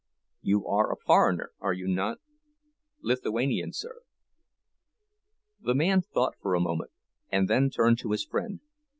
"You 0.41 0.65
are 0.65 0.91
a 0.91 0.97
foreigner, 0.97 1.51
are 1.59 1.73
you 1.73 1.87
not?" 1.87 2.17
"Lithuanian, 3.01 3.71
sir." 3.71 4.01
The 5.59 5.75
man 5.75 6.01
thought 6.01 6.33
for 6.41 6.55
a 6.55 6.59
moment, 6.59 6.89
and 7.31 7.47
then 7.47 7.69
turned 7.69 7.99
to 7.99 8.09
his 8.09 8.25
friend. 8.25 8.61